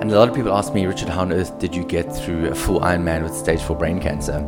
[0.00, 2.48] And a lot of people ask me, Richard, how on earth did you get through
[2.48, 4.44] a full Ironman with stage four brain cancer?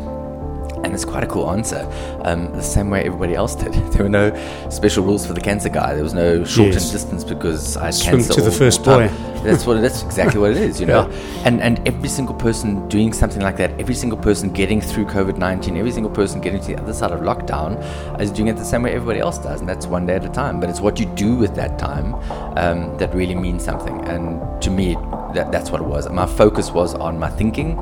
[0.84, 1.86] And it's quite a cool answer.
[2.24, 3.74] Um, the same way everybody else did.
[3.92, 4.32] There were no
[4.70, 5.94] special rules for the cancer guy.
[5.94, 6.92] There was no shortened Yes.
[6.92, 8.32] distance because I had Swim cancer.
[8.34, 9.08] to the first buoy.
[9.42, 9.80] That's what.
[9.82, 10.80] That's exactly what it is.
[10.80, 11.10] You know.
[11.44, 15.36] And and every single person doing something like that, every single person getting through COVID
[15.36, 17.76] nineteen, every single person getting to the other side of lockdown,
[18.20, 20.28] is doing it the same way everybody else does, and that's one day at a
[20.30, 20.60] time.
[20.60, 22.14] But it's what you do with that time
[22.56, 24.00] um, that really means something.
[24.08, 24.94] And to me,
[25.34, 26.08] that, that's what it was.
[26.10, 27.78] My focus was on my thinking,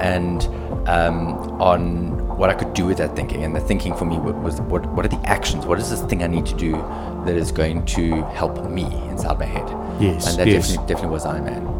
[0.00, 0.44] and
[0.88, 1.28] um,
[1.60, 3.44] on what I could do with that thinking.
[3.44, 5.66] And the thinking for me was what, what are the actions?
[5.66, 9.38] What is this thing I need to do that is going to help me inside
[9.38, 9.68] my head?
[10.00, 10.68] Yes, And that yes.
[10.68, 11.79] definitely, definitely was Iron Man.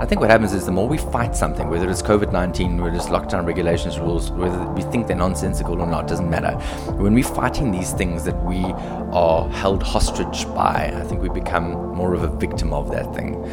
[0.00, 2.96] I think what happens is the more we fight something, whether it's COVID 19, whether
[2.96, 6.52] it's lockdown regulations, rules, whether we think they're nonsensical or not, doesn't matter.
[6.92, 11.72] When we're fighting these things that we are held hostage by, I think we become
[11.94, 13.44] more of a victim of that thing.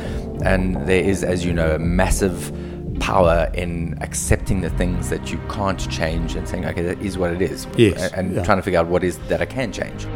[0.45, 2.53] And there is, as you know, a massive
[3.01, 7.33] power in accepting the things that you can't change and saying, okay, that is what
[7.33, 7.67] it is.
[7.75, 8.43] Yes, And yeah.
[8.43, 10.07] trying to figure out what is that I can change.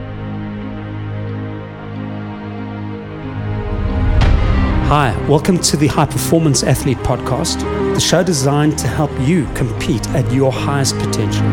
[4.91, 7.61] Hi, welcome to the High Performance Athlete Podcast,
[7.93, 11.47] the show designed to help you compete at your highest potential.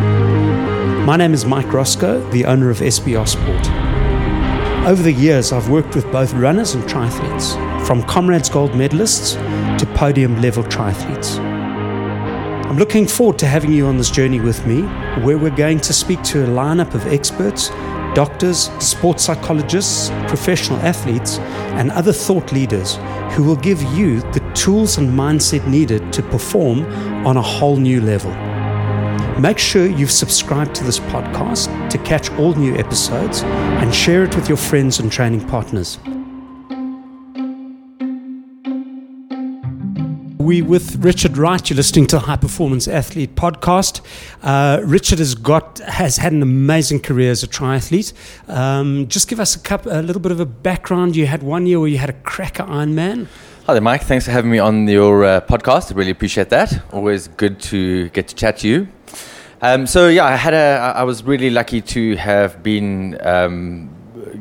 [1.04, 4.88] My name is Mike Roscoe, the owner of SBR Sport.
[4.88, 7.54] Over the years, I've worked with both runners and triathletes,
[7.86, 9.36] from Comrades Gold medalists
[9.78, 11.38] to podium level triathletes.
[11.38, 14.82] I'm looking forward to having you on this journey with me,
[15.22, 17.70] where we're going to speak to a lineup of experts,
[18.14, 21.38] doctors, sports psychologists, professional athletes,
[21.78, 22.96] and other thought leaders
[23.32, 26.84] who will give you the tools and mindset needed to perform
[27.26, 28.32] on a whole new level.
[29.40, 34.34] Make sure you've subscribed to this podcast to catch all new episodes and share it
[34.34, 35.98] with your friends and training partners.
[40.48, 41.68] We with Richard Wright.
[41.68, 44.00] You're listening to the High Performance Athlete podcast.
[44.42, 48.14] Uh, Richard has got has had an amazing career as a triathlete.
[48.48, 51.16] Um, just give us a, cup, a little bit of a background.
[51.16, 53.26] You had one year where you had a cracker Ironman.
[53.66, 54.04] Hi there, Mike.
[54.04, 55.92] Thanks for having me on your uh, podcast.
[55.92, 56.82] I really appreciate that.
[56.94, 58.88] Always good to get to chat to you.
[59.60, 60.94] Um, so yeah, I had a.
[60.96, 63.90] I was really lucky to have been um,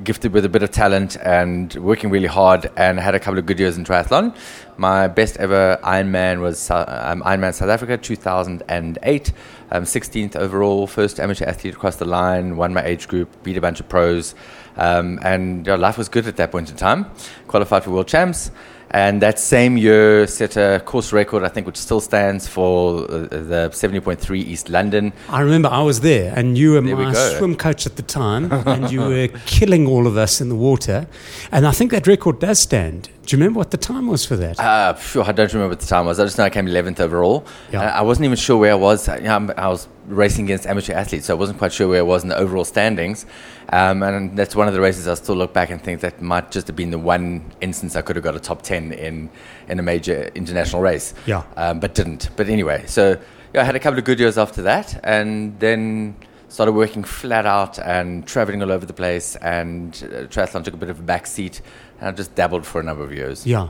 [0.04, 3.46] gifted with a bit of talent and working really hard, and had a couple of
[3.46, 4.36] good years in triathlon.
[4.78, 9.34] My best ever Ironman was um, Ironman South Africa, 2008.
[9.70, 12.56] Um, 16th overall, first amateur athlete across the line.
[12.56, 14.36] Won my age group, beat a bunch of pros,
[14.78, 17.08] um, and life was good at that point in time.
[17.48, 18.52] Qualified for world champs.
[18.92, 23.18] And that same year, set a course record, I think, which still stands for uh,
[23.28, 25.12] the 70.3 East London.
[25.30, 27.38] I remember I was there, and you were There my go.
[27.38, 31.08] swim coach at the time, and you were killing all of us in the water.
[31.52, 33.10] And I think that record does stand.
[33.26, 34.58] Do you remember what the time was for that?
[34.58, 36.18] Uh, phew, I don't remember what the time was.
[36.18, 37.46] I just know I came 11th overall.
[37.74, 37.82] Yeah.
[37.82, 39.10] Uh, I wasn't even sure where I was.
[39.10, 42.24] I, I was racing against amateur athletes, so I wasn't quite sure where I was
[42.24, 43.26] in the overall standings.
[43.70, 46.52] Um, and that's one of the races I still look back and think that might
[46.52, 49.30] just have been the one instance I could have got a top 10 in,
[49.68, 51.14] in a major international race.
[51.26, 51.44] Yeah.
[51.58, 52.30] Um, but didn't.
[52.36, 53.20] But anyway, so
[53.54, 56.16] yeah, I had a couple of good years after that, and then
[56.50, 59.36] started working flat out and traveling all over the place.
[59.38, 61.62] And uh, triathlon took a bit of a back seat,
[62.00, 63.46] and I just dabbled for a number of years.
[63.46, 63.70] Yeah.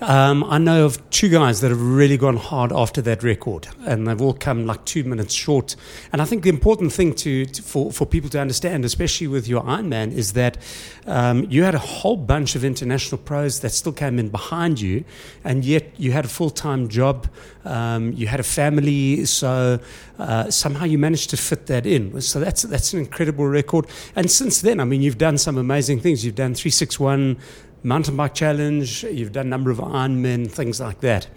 [0.00, 4.06] Um, I know of two guys that have really gone hard after that record, and
[4.06, 5.76] they've all come like two minutes short.
[6.12, 9.48] And I think the important thing to, to for, for people to understand, especially with
[9.48, 10.58] your Ironman, is that
[11.06, 15.04] um, you had a whole bunch of international pros that still came in behind you,
[15.44, 17.28] and yet you had a full time job,
[17.64, 19.78] um, you had a family, so
[20.18, 22.20] uh, somehow you managed to fit that in.
[22.20, 23.86] So that's that's an incredible record.
[24.16, 26.24] And since then, I mean, you've done some amazing things.
[26.24, 27.38] You've done three six one
[27.82, 31.28] mountain bike challenge, you've done a number of Ironmen, things like that.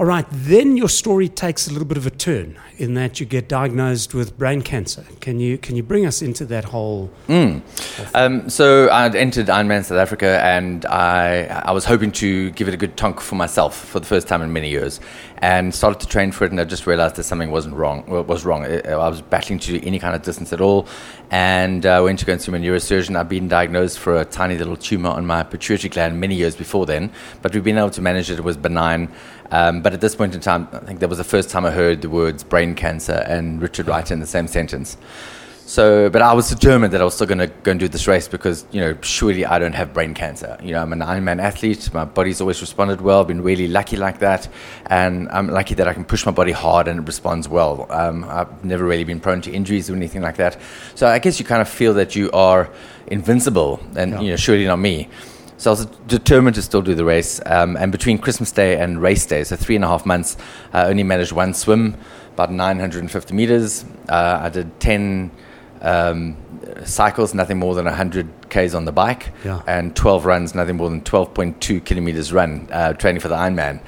[0.00, 3.26] All right, then your story takes a little bit of a turn in that you
[3.26, 5.04] get diagnosed with brain cancer.
[5.20, 7.10] Can you can you bring us into that whole?
[8.14, 12.72] Um, so I'd entered Ironman South Africa, and I I was hoping to give it
[12.72, 15.00] a good tonk for myself for the first time in many years,
[15.36, 16.50] and started to train for it.
[16.50, 18.06] And I just realized that something wasn't wrong.
[18.26, 18.64] Was wrong.
[18.64, 20.88] I, I was battling to do any kind of distance at all,
[21.30, 23.16] and uh, went to go and see my neurosurgeon.
[23.16, 26.86] I'd been diagnosed for a tiny little tumor on my pituitary gland many years before
[26.86, 28.38] then, but we've been able to manage it.
[28.38, 29.12] It was benign.
[29.50, 31.70] Um, but at this point in time, I think that was the first time I
[31.70, 34.96] heard the words brain cancer and Richard Wright in the same sentence.
[35.70, 38.08] So, but I was determined that I was still going to go and do this
[38.08, 40.58] race because, you know, surely I don't have brain cancer.
[40.60, 41.94] You know, I'm an Ironman athlete.
[41.94, 43.20] My body's always responded well.
[43.20, 44.48] I've been really lucky like that.
[44.86, 47.86] And I'm lucky that I can push my body hard and it responds well.
[47.90, 50.60] Um, I've never really been prone to injuries or anything like that.
[50.96, 52.68] So I guess you kind of feel that you are
[53.06, 55.08] invincible and, you know, surely not me.
[55.60, 57.38] So I was determined to still do the race.
[57.44, 60.38] Um, and between Christmas Day and race day, so three and a half months,
[60.72, 61.98] I only managed one swim,
[62.32, 63.84] about 950 meters.
[64.08, 65.30] Uh, I did 10
[65.82, 66.34] um,
[66.86, 69.60] cycles, nothing more than 100 Ks on the bike, Yeah.
[69.66, 73.82] and 12 runs, nothing more than 12.2 kilometers run, uh, training for the Ironman.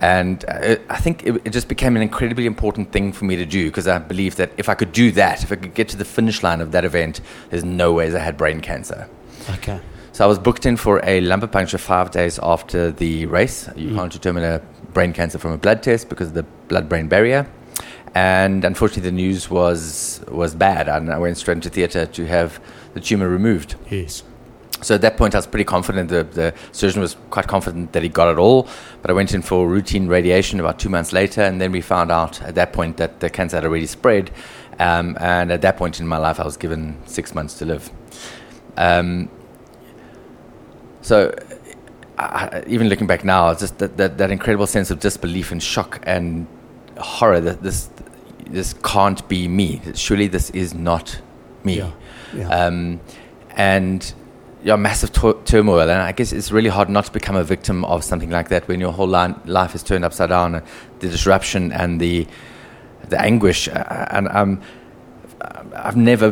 [0.00, 3.44] And uh, I think it, it just became an incredibly important thing for me to
[3.44, 5.98] do because I believed that if I could do that, if I could get to
[5.98, 7.20] the finish line of that event,
[7.50, 9.10] there's no ways I had brain cancer.
[9.50, 9.78] Okay.
[10.18, 13.70] So I was booked in for a lumbar puncture five days after the race.
[13.76, 14.60] You can't determine a
[14.92, 17.48] brain cancer from a blood test because of the blood-brain barrier.
[18.16, 22.60] And unfortunately, the news was was bad, and I went straight into theatre to have
[22.94, 23.76] the tumor removed.
[23.90, 24.24] Yes.
[24.82, 26.08] So at that point, I was pretty confident.
[26.08, 28.66] The, the surgeon was quite confident that he got it all.
[29.02, 32.10] But I went in for routine radiation about two months later, and then we found
[32.10, 34.32] out at that point that the cancer had already spread.
[34.80, 37.92] Um, and at that point in my life, I was given six months to live.
[38.76, 39.30] Um,
[41.02, 41.34] so
[42.18, 45.62] I, even looking back now, it's just that, that, that incredible sense of disbelief and
[45.62, 46.46] shock and
[46.98, 47.88] horror that this
[48.50, 49.80] this can't be me.
[49.94, 51.20] Surely this is not
[51.64, 51.76] me.
[51.78, 51.90] Yeah.
[52.34, 52.48] Yeah.
[52.48, 53.00] Um,
[53.50, 54.12] and
[54.64, 55.82] yeah, massive tur- turmoil.
[55.82, 58.66] And I guess it's really hard not to become a victim of something like that
[58.66, 60.54] when your whole li- life is turned upside down.
[60.56, 60.60] uh,
[61.00, 62.26] The disruption and the
[63.08, 63.68] the anguish.
[63.68, 64.60] uh, And um,
[65.74, 66.28] I've never,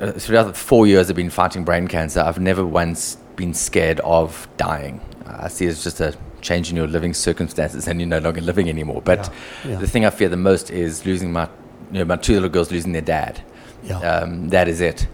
[0.00, 4.00] uh, throughout the four years I've been fighting brain cancer, I've never once been scared
[4.00, 5.00] of dying.
[5.26, 8.40] I see it as just a change in your living circumstances and you're no longer
[8.42, 9.00] living anymore.
[9.02, 9.30] But
[9.64, 9.78] Yeah, yeah.
[9.78, 11.48] the thing I fear the most is losing my,
[11.92, 13.40] you know, my two little girls losing their dad.
[13.82, 13.98] Yeah.
[14.00, 15.06] Um, that is it.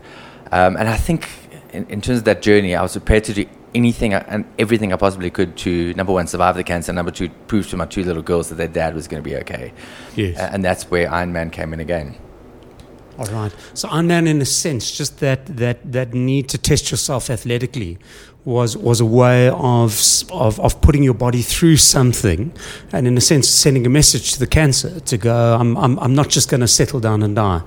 [0.50, 1.28] Um, and I think
[1.72, 4.96] in, in terms of that journey, I was prepared to do anything and everything I
[4.96, 8.22] possibly could to, number one, survive the cancer, number two, prove to my two little
[8.22, 9.72] girls that their dad was going to be okay.
[10.16, 10.38] Yes.
[10.38, 12.14] A- And that's where Iron Man came in again.
[13.18, 13.52] All right.
[13.74, 17.98] So Ironman, in a sense, just that that that need to test yourself athletically
[18.44, 20.00] was was a way of
[20.30, 22.52] of of putting your body through something,
[22.92, 25.56] and in a sense, sending a message to the cancer to go.
[25.60, 27.62] I'm I'm I'm not just going to settle down and die.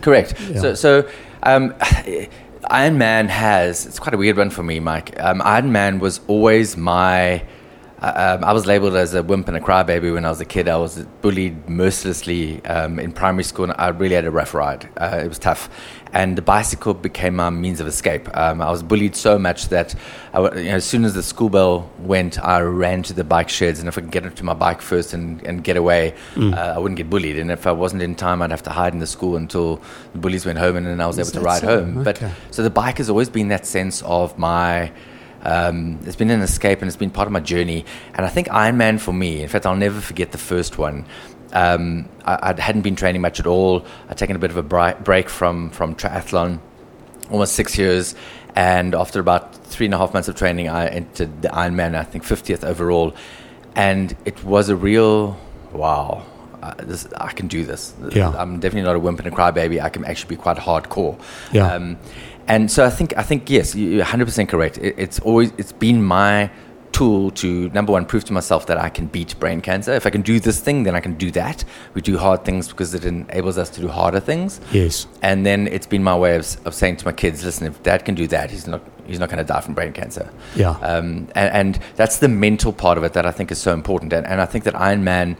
[0.00, 0.34] Correct.
[0.40, 0.60] Yeah.
[0.60, 1.08] So, so
[1.42, 1.74] um,
[2.70, 5.18] Iron Man has, it's quite a weird one for me, Mike.
[5.20, 7.44] Um, Iron Man was always my.
[8.02, 10.68] Um, I was labeled as a wimp and a crybaby when I was a kid.
[10.68, 14.88] I was bullied mercilessly um, in primary school, and I really had a rough ride.
[14.96, 15.70] Uh, it was tough.
[16.12, 18.28] And the bicycle became my means of escape.
[18.36, 19.94] Um, I was bullied so much that
[20.34, 23.48] I you know, as soon as the school bell went, I ran to the bike
[23.48, 23.78] sheds.
[23.78, 26.78] And if I could get into my bike first and, and get away, uh, I
[26.78, 27.38] wouldn't get bullied.
[27.38, 29.80] And if I wasn't in time, I'd have to hide in the school until
[30.12, 31.84] the bullies went home, and then I was Is able to ride so?
[31.84, 32.02] home.
[32.02, 32.20] But
[32.50, 34.90] so the bike has always been that sense of my.
[35.42, 37.84] Um, it's been an escape and it's been part of my journey.
[38.14, 41.04] And I think Ironman for me, in fact, I'll never forget the first one.
[41.52, 43.84] Um, I, I hadn't been training much at all.
[44.08, 46.60] I'd taken a bit of a bri- break from from triathlon,
[47.30, 48.14] almost six years.
[48.54, 51.94] And after about three and a half months of training, I entered the Ironman.
[51.94, 53.14] I think 50th overall,
[53.74, 55.38] and it was a real
[55.72, 56.24] wow.
[56.62, 57.92] Uh, this, I can do this.
[58.12, 58.30] Yeah.
[58.30, 59.82] I'm definitely not a wimp and a crybaby.
[59.82, 61.20] I can actually be quite hardcore.
[61.50, 61.72] Yeah.
[61.72, 61.98] Um,
[62.48, 64.78] and so I think I think yes, you- you're 100 percent correct.
[64.78, 66.50] It, it's always it's been my
[66.92, 69.92] tool to number one prove to myself that I can beat brain cancer.
[69.94, 71.64] If I can do this thing, then I can do that.
[71.94, 74.60] We do hard things because it enables us to do harder things.
[74.72, 75.06] Yes.
[75.22, 78.04] And then it's been my way of, of saying to my kids, listen, if dad
[78.04, 80.30] can do that, he's not he's not going to die from brain cancer.
[80.54, 80.72] Yeah.
[80.82, 84.12] Um, and, and that's the mental part of it that I think is so important.
[84.12, 85.36] And, and I think that Iron Man,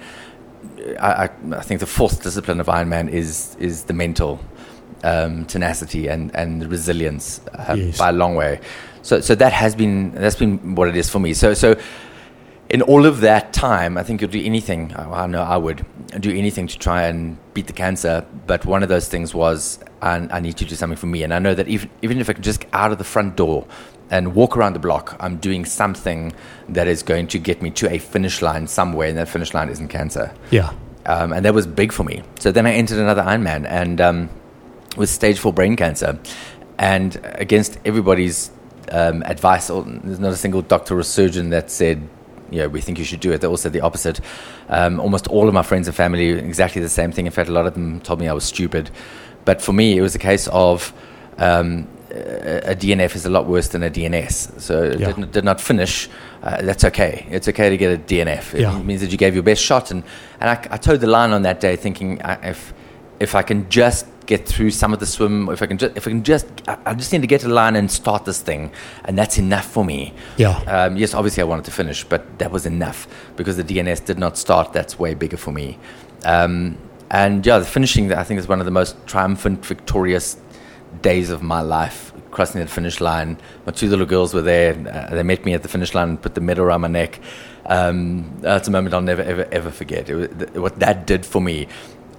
[0.98, 4.40] I, I, I think the fourth discipline of Iron Man is is the mental
[5.02, 7.98] um, tenacity and and resilience um, Yes.
[7.98, 8.60] by a long way.
[9.02, 11.34] So so that has been that's been what it is for me.
[11.34, 11.76] So so.
[12.70, 14.94] In all of that time, I think you'll do anything.
[14.96, 15.84] I I know I would
[16.20, 18.24] do anything to try and beat the cancer.
[18.46, 21.22] But one of those things was I, I need to do something for me.
[21.22, 23.36] And I know that even even if I can just get out of the front
[23.36, 23.66] door
[24.10, 26.32] and walk around the block, I'm doing something
[26.70, 29.68] that is going to get me to a finish line somewhere, and that finish line
[29.68, 30.32] isn't cancer.
[30.50, 30.72] Yeah.
[31.04, 32.22] Um, and that was big for me.
[32.38, 34.30] So then I entered another Ironman and um,
[34.96, 36.18] with stage four brain cancer.
[36.78, 38.50] And against everybody's
[38.90, 42.08] um, advice, or there's not a single doctor or surgeon that said,
[42.50, 43.40] you know, we think you should do it.
[43.40, 44.20] They all said the opposite.
[44.68, 47.26] Um, almost all of my friends and family, exactly the same thing.
[47.26, 48.90] In fact, a lot of them told me I was stupid.
[49.44, 50.92] But for me, it was a case of
[51.38, 54.60] um, a a DNF is a lot worse than a DNS.
[54.60, 55.06] So it Yeah.
[55.08, 56.08] did, not- did not finish.
[56.42, 57.26] Uh, that's okay.
[57.30, 58.54] It's okay to get a DNF.
[58.54, 58.78] It Yeah.
[58.82, 59.90] means that you gave your best shot.
[59.90, 60.02] And,
[60.40, 62.74] and I, I toed the line on that day, thinking I, if
[63.20, 66.06] if I can just get through some of the swim, if I can just if
[66.06, 68.40] I can just I, I just need to get to the line and start this
[68.40, 68.72] thing,
[69.04, 70.14] and that's enough for me.
[70.36, 70.58] Yeah.
[70.62, 74.18] Um, yes, obviously I wanted to finish, but that was enough because the DNS did
[74.18, 74.72] not start.
[74.72, 75.78] That's way bigger for me.
[76.24, 76.78] Um,
[77.10, 80.36] and yeah, the finishing I think is one of the most triumphant, victorious
[81.00, 83.38] days of my life crossing the finish line.
[83.66, 84.72] My two little girls were there.
[84.72, 87.20] Uh, they met me at the finish line and put the medal around my neck.
[87.66, 90.08] Um, that's a moment I'll never, ever, ever forget.
[90.08, 91.68] It what that did for me.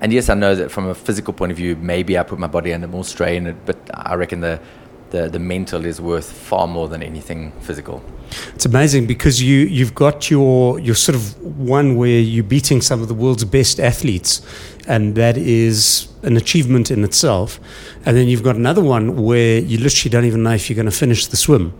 [0.04, 2.48] And yes, I know that from a physical point of view, maybe I put my
[2.48, 4.60] body under more strain, but I reckon the,
[5.12, 8.04] the, the mental is worth far more than anything physical.
[8.54, 13.02] It's amazing because you you've got your your sort of one where you're beating some
[13.02, 14.42] of the world's best athletes,
[14.88, 17.58] and that is an achievement in itself.
[18.06, 20.86] And then you've got another one where you literally don't even know if you're going
[20.86, 21.74] to finish the swim,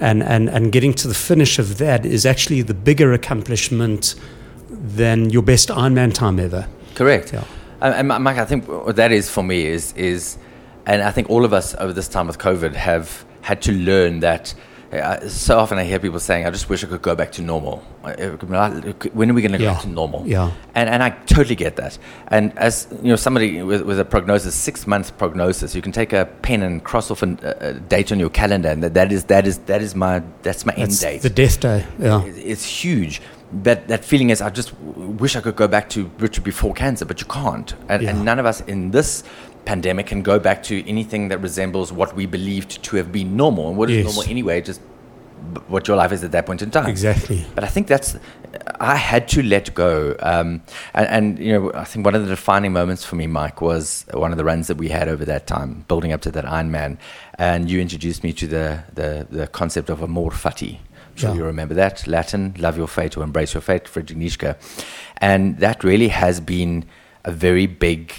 [0.00, 4.14] and and and getting to the finish of that is actually the bigger accomplishment
[4.70, 6.68] than your best Ironman time ever.
[6.94, 7.34] Correct.
[7.34, 7.44] Yeah.
[7.80, 10.38] And, Mike, I think what that is for me is is,
[10.86, 14.20] and I think all of us over this time with COVID have had to learn
[14.20, 14.54] that
[14.92, 17.42] uh, so often I hear people saying, "I just wish I could go back to
[17.42, 18.14] normal." Uh,
[19.12, 20.24] when are we going to go back to normal?
[20.26, 21.98] Yeah, and and I totally get that.
[22.28, 26.12] And as you know, somebody with, with a prognosis, six months prognosis, you can take
[26.12, 29.24] a pen and cross off a, a date on your calendar, and that, that is
[29.24, 31.22] that is that is my that's my that's end date.
[31.22, 31.84] The death day.
[31.98, 33.20] Yeah, it's huge.
[33.52, 37.04] But that feeling is, I just wish I could go back to Richard before cancer,
[37.04, 37.74] but you can't.
[37.88, 38.10] And, yeah.
[38.10, 39.22] and none of us in this
[39.64, 43.68] pandemic can go back to anything that resembles what we believed to have been normal.
[43.68, 44.04] And what is yes.
[44.06, 44.60] normal anyway?
[44.60, 44.80] Just
[45.68, 46.86] what your life is at that point in time.
[46.86, 47.44] Exactly.
[47.54, 48.16] But I think that's
[48.80, 50.62] I had to let go, um,
[50.94, 54.06] and, and, you know I think one of the defining moments for me, Mike, was
[54.12, 56.98] one of the runs that we had over that time, building up to that Ironman,
[57.38, 60.78] and you introduced me to the the, the concept of amor I'm
[61.16, 61.36] sure yeah.
[61.36, 64.52] you remember that Latin, love your fate or embrace your fate, Friedrich Nietzsche,
[65.18, 66.84] and that really has been
[67.24, 68.12] a very big.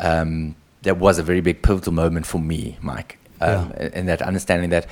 [0.00, 3.88] Um, that was a very big pivotal moment for me, Mike, um, yeah.
[3.94, 4.86] in that understanding that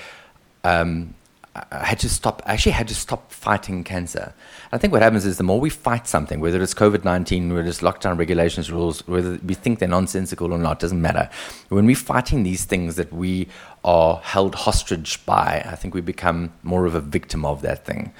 [0.65, 1.15] um,
[1.55, 2.43] I had to stop.
[2.47, 4.33] I actually had to stop fighting cancer.
[4.73, 7.69] I think what happens is the more we fight something, whether it's COVID nineteen, whether
[7.69, 11.29] it's lockdown regulations, rules, whether we think they're nonsensical or not, doesn't matter.
[11.69, 13.49] When we're fighting these things that we
[13.85, 18.15] are held hostage by, I think we become more of a victim of that thing.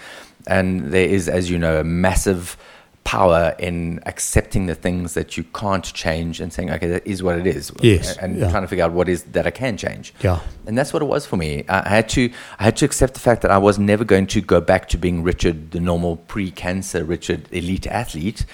[0.47, 2.59] And there is, as you know, a massive
[3.05, 7.39] power in accepting the things that you can't change and saying, okay, that is what
[7.39, 7.73] it is.
[7.81, 8.17] Yes.
[8.17, 8.51] And yeah.
[8.51, 10.15] trying to figure out what is that I can change.
[10.23, 10.41] Yeah.
[10.67, 11.65] And that's what it was for me.
[11.69, 14.41] I had to I had to accept the fact that I was never going to
[14.41, 18.47] go back to being Richard, the normal pre-cancer Richard elite athlete.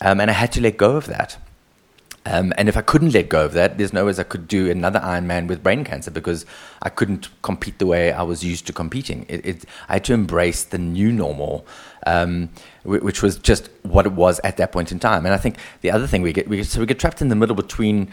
[0.00, 1.38] Um, and I had to let go of that.
[2.24, 4.70] Um, and if I couldn't let go of that, there's no ways I could do
[4.70, 6.46] another Ironman with brain cancer because
[6.80, 9.26] I couldn't compete the way I was used to competing.
[9.28, 11.66] It, it, I had to embrace the new normal,
[12.06, 12.50] um,
[12.84, 15.26] which was just what it was at that point in time.
[15.26, 17.34] And I think the other thing we get, we so we get trapped in the
[17.34, 18.12] middle between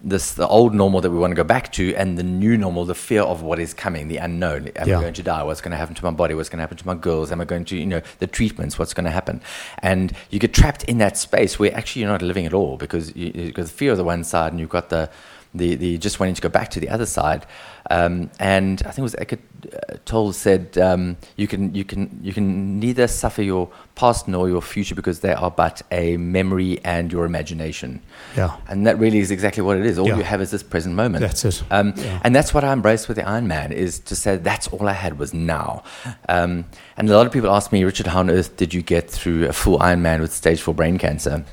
[0.00, 2.84] this the old normal that we want to go back to and the new normal
[2.84, 4.68] the fear of what is coming the unknown.
[4.76, 4.98] Am yeah.
[4.98, 5.42] i going to die?
[5.42, 6.34] What's going to happen to my body?
[6.34, 7.32] What's going to happen to my girls?
[7.32, 8.78] Am i going to you know the treatments?
[8.78, 9.40] What's going to happen?
[9.80, 13.14] And you get trapped in that space where actually you're not living at all because
[13.16, 15.10] you, you've got the fear of the one side and you've got the
[15.56, 17.46] the, the just wanting to go back to the other side.
[17.90, 19.40] Um, and I think it was Eckhart
[19.72, 24.48] uh, Tolle said um, you can you can you can neither suffer your past nor
[24.48, 28.02] your future because they are but a memory and your imagination.
[28.36, 29.98] Yeah, and that really is exactly what it is.
[29.98, 30.16] All yeah.
[30.16, 31.20] you have is this present moment.
[31.20, 31.62] That's it.
[31.70, 32.20] Um, yeah.
[32.24, 34.92] And that's what I embraced with the Iron Man is to say that's all I
[34.92, 35.84] had was now.
[36.28, 36.64] Um,
[36.96, 39.46] and a lot of people ask me, Richard, how on earth did you get through
[39.46, 41.44] a full Iron Man with stage four brain cancer?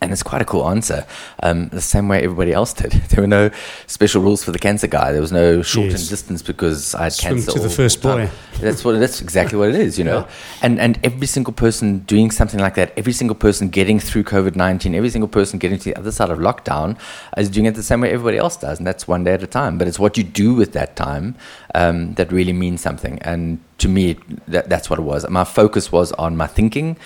[0.00, 1.06] And it's quite a cool answer.
[1.42, 2.92] Um, the same way everybody else did.
[3.08, 3.50] There were no
[3.86, 5.10] special rules for the cancer guy.
[5.12, 6.08] There was no shortened yes.
[6.08, 7.52] distance because I had Swim cancer.
[7.52, 8.28] to the first buoy.
[8.60, 8.98] That's what.
[9.00, 9.98] That's exactly what it is.
[9.98, 10.20] You know.
[10.20, 10.30] Yeah.
[10.62, 14.54] And and every single person doing something like that, every single person getting through COVID
[14.56, 16.96] nineteen, every single person getting to the other side of lockdown,
[17.36, 19.46] is doing it the same way everybody else does, and that's one day at a
[19.46, 19.78] time.
[19.78, 21.34] But it's what you do with that time
[21.74, 23.18] um, that really means something.
[23.22, 24.16] And to me,
[24.48, 25.28] that, that's what it was.
[25.28, 26.96] My focus was on my thinking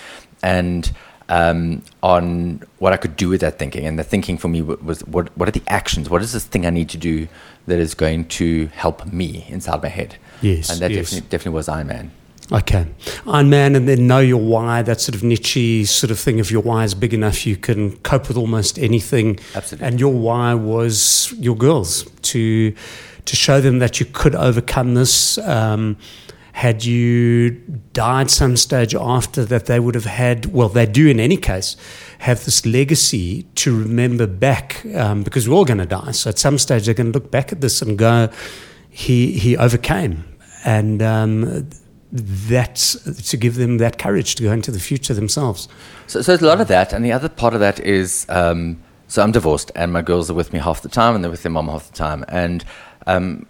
[0.41, 0.91] and
[1.29, 3.85] um, on what I could do with that thinking.
[3.85, 6.09] And the thinking for me was what, what are the actions?
[6.09, 7.27] What is this thing I need to do
[7.67, 10.17] that is going to help me inside my head?
[10.41, 10.69] Yes.
[10.69, 11.09] And that yes.
[11.11, 12.11] definitely, definitely was Iron Man.
[12.51, 12.85] Okay.
[13.25, 16.39] Iron Man and then know your why, that sort of Nietzsche sort of thing.
[16.39, 19.39] If your why is big enough, you can cope with almost anything.
[19.55, 19.87] Absolutely.
[19.87, 22.75] And your why was your girls to
[23.25, 25.37] to show them that you could overcome this.
[25.37, 25.97] Um,
[26.53, 27.49] had you
[27.93, 31.75] died some stage after that, they would have had, well, they do in any case,
[32.19, 36.11] have this legacy to remember back um, because we're all going to die.
[36.11, 38.29] So at some stage, they're going to look back at this and go,
[38.87, 40.25] he, he overcame.
[40.63, 41.69] And um,
[42.11, 45.67] that's to give them that courage to go into the future themselves.
[46.05, 46.93] So, so there's a lot of that.
[46.93, 48.79] And the other part of that is um,
[49.13, 51.43] so I'm divorced, and my girls are with me half the time, and they're with
[51.43, 52.25] their mom half the time.
[52.29, 52.65] And
[53.07, 53.45] um,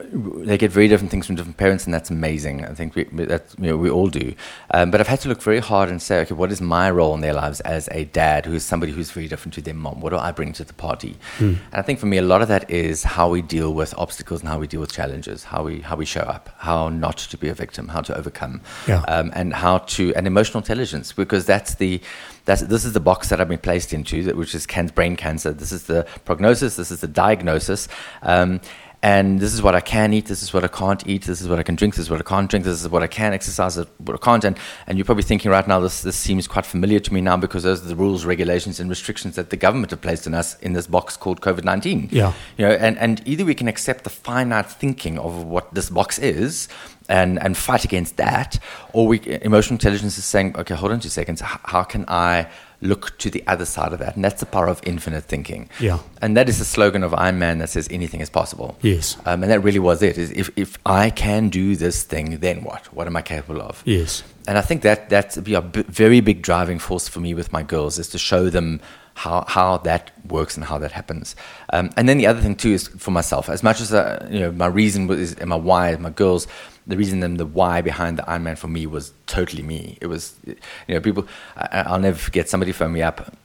[0.45, 2.65] they get very different things from different parents, and that's amazing.
[2.65, 4.33] I think we, that you know, we all do.
[4.71, 7.13] Um, but I've had to look very hard and say, okay, what is my role
[7.13, 10.01] in their lives as a dad who is somebody who's very different to their mom?
[10.01, 11.17] What do I bring to the party?
[11.37, 11.47] Mm.
[11.47, 14.41] And I think for me, a lot of that is how we deal with obstacles
[14.41, 17.37] and how we deal with challenges, how we how we show up, how not to
[17.37, 19.01] be a victim, how to overcome, yeah.
[19.07, 22.01] um, and how to and emotional intelligence because that's the
[22.45, 25.53] that's, this is the box that I've been placed into, which is can, brain cancer.
[25.53, 26.75] This is the prognosis.
[26.75, 27.87] This is the diagnosis.
[28.21, 28.59] Um,
[29.03, 31.49] and this is what I can eat, this is what I can't eat, this is
[31.49, 33.33] what I can drink, this is what I can't drink, this is what I can
[33.33, 34.45] exercise, what I can't.
[34.45, 34.57] And,
[34.87, 37.63] and you're probably thinking right now, this, this seems quite familiar to me now because
[37.63, 40.71] those are the rules, regulations, and restrictions that the government have placed on us in
[40.71, 42.07] this box called COVID 19.
[42.13, 42.31] Yeah.
[42.57, 46.17] You know, and, and either we can accept the finite thinking of what this box
[46.17, 46.69] is
[47.09, 48.57] and, and fight against that,
[48.93, 52.47] or we, emotional intelligence is saying, okay, hold on two seconds, how can I
[52.83, 54.15] look to the other side of that.
[54.15, 55.69] And that's the power of infinite thinking.
[55.79, 55.99] Yeah.
[56.21, 58.77] And that is the slogan of Iron Man that says anything is possible.
[58.81, 59.17] Yes.
[59.25, 60.17] Um, and that really was it.
[60.17, 62.93] Is if, if I can do this thing, then what?
[62.93, 63.81] What am I capable of?
[63.85, 64.23] Yes.
[64.47, 67.63] And I think that that's a b- very big driving force for me with my
[67.63, 68.81] girls is to show them
[69.15, 71.35] how, how that works and how that happens.
[71.71, 74.39] Um, and then the other thing too is for myself, as much as uh, you
[74.39, 76.47] know, my reason was and my why, my girls,
[76.87, 79.97] the reason and the why behind the Ironman for me was totally me.
[80.01, 80.55] It was, you
[80.89, 81.27] know, people.
[81.55, 83.35] I, will never forget somebody phoned me up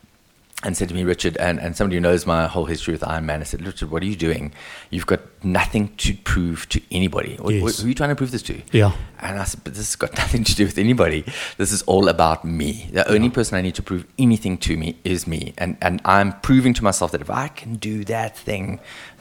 [0.65, 3.41] and said to me, Richard, and, and somebody who knows my whole history with Ironman,
[3.41, 4.53] I said, Richard, what are you doing?
[4.91, 7.37] You've got nothing to prove to anybody.
[7.37, 7.63] What, yes.
[7.63, 8.61] what, who are you trying to prove this to?
[8.73, 8.93] Yeah.
[9.21, 11.25] And I said, but this has got nothing to do with anybody.
[11.59, 12.91] This is all about me.
[12.93, 15.55] The only person I need to prove anything to me is me.
[15.59, 18.81] And, and I'm proving to myself that if I can do that thing,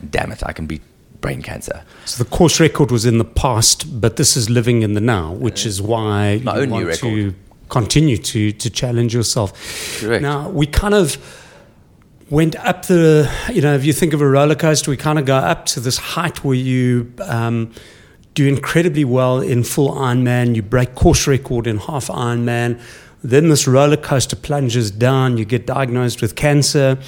[0.09, 0.81] damn it, I can beat
[1.21, 1.83] brain cancer.
[2.05, 5.33] So the course record was in the past, but this is living in the now,
[5.33, 6.99] which is why My you want record.
[6.99, 7.35] to
[7.69, 9.53] continue to to challenge yourself.
[9.99, 10.21] Correct.
[10.21, 11.17] Now we kind of
[12.29, 15.25] went up the, you know, if you think of a roller coaster, we kind of
[15.25, 17.11] go up to this height where you.
[17.21, 17.71] Um,
[18.37, 20.55] do incredibly well in full Ironman.
[20.55, 22.79] You break course record in half Ironman.
[23.23, 25.39] Then this roller coaster plunges down.
[25.39, 26.99] You get diagnosed with cancer.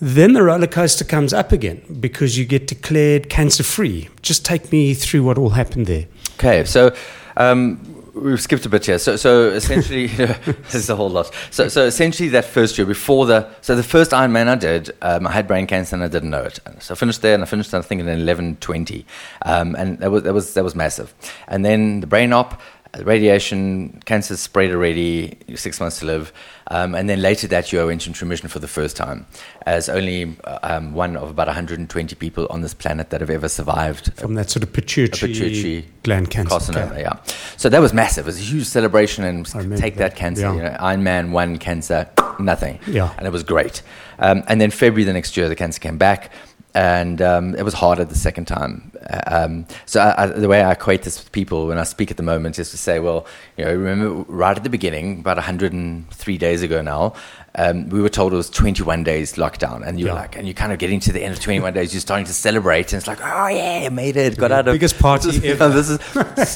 [0.00, 4.08] Then the roller coaster comes up again because you get declared cancer free.
[4.22, 6.06] Just take me through what all happened there.
[6.36, 6.94] Okay, so
[7.36, 8.98] um, we've skipped a bit here.
[8.98, 11.30] So, so essentially, this is a whole lot.
[11.50, 15.26] So, so essentially, that first year before the, so the first Ironman I did, um,
[15.26, 16.58] I had brain cancer and I didn't know it.
[16.80, 19.04] So I finished there, and I finished, I think, in 11:20,
[19.42, 21.14] um, and that was that was that was massive.
[21.46, 22.60] And then the brain op,
[22.98, 26.32] radiation, cancer spread already, six months to live.
[26.72, 29.26] Um, and then later that year, I went into remission for the first time
[29.66, 34.12] as only um, won of about 120 people on this planet that have ever survived
[34.14, 36.54] from that sort of pituitary, pituitary gland cancer.
[36.54, 36.98] carcinoma.
[36.98, 37.18] Yeah,
[37.56, 38.26] so that was massive.
[38.26, 40.16] It was a huge celebration and take that, that.
[40.16, 40.42] cancer.
[40.42, 40.54] Yeah.
[40.54, 42.78] You know, Iron Man one cancer, nothing.
[42.86, 43.12] Yeah.
[43.18, 43.82] and it was great.
[44.20, 46.30] Um, and then February the next year, the cancer came back.
[46.74, 48.92] And um, it was harder the second time.
[49.08, 52.10] Uh, Um, so I, I, the way I equate this with people when I speak
[52.10, 55.36] at the moment is to say, well, you know, remember right at the beginning, about
[55.36, 57.14] 103 days ago now,
[57.56, 60.14] um, we were told it was 21 days lockdown, and you're Yeah.
[60.14, 62.32] like, and you're kind of getting to the end of 21 days, you're starting to
[62.32, 65.42] celebrate, and it's like, oh yeah, I made it, got out of biggest party this
[65.42, 65.68] is, ever.
[65.78, 65.98] this is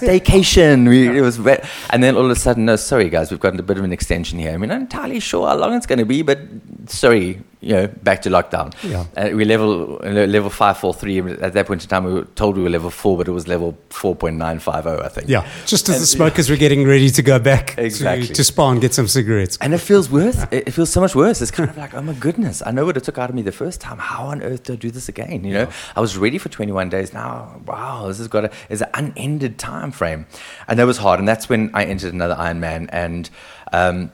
[0.00, 0.88] staycation.
[0.88, 1.64] We, it was, wet.
[1.90, 3.92] and then all of a sudden, no, sorry guys, we've got a bit of an
[3.92, 4.52] extension here.
[4.52, 6.38] I mean, I'm not entirely sure how long it's going to be, but
[6.86, 8.74] sorry, you know, back to lockdown.
[8.82, 9.06] Yeah.
[9.16, 11.18] Uh, we level level five four three.
[11.20, 13.48] At that point in time, we were told we were level four, but it was
[13.48, 15.28] level four point nine five zero, I think.
[15.28, 18.26] Yeah, just as the smokers were getting ready to go back Exactly.
[18.28, 19.56] to, to Spar and get some cigarettes.
[19.60, 20.44] And it feels worse.
[20.50, 21.40] It feels so much worse.
[21.40, 23.42] It's kind of like, oh my goodness, I know what it took out of me
[23.42, 23.98] the first time.
[23.98, 25.44] How on earth do I do this again?
[25.44, 27.12] You know, I was ready for 21 days.
[27.14, 30.26] Now, wow, this has got a is an unended time frame,
[30.68, 31.18] and that was hard.
[31.18, 33.30] And that's when I entered another Ironman, and
[33.72, 34.10] um,